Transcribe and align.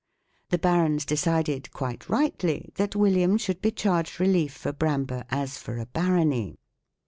The 0.49 0.57
barons 0.57 1.05
decided, 1.05 1.71
quite 1.73 2.09
rightly, 2.09 2.71
that 2.77 2.95
William 2.95 3.37
should 3.37 3.61
be 3.61 3.69
charged 3.69 4.19
relief 4.19 4.51
for 4.53 4.73
Bramber 4.73 5.25
as 5.29 5.59
for 5.59 5.77
a 5.77 5.85
barony. 5.85 6.57